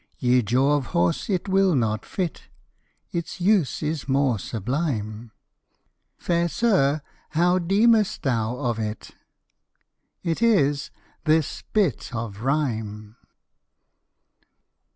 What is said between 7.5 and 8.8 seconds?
deemest thou of